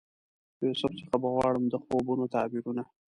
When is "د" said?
1.69-1.75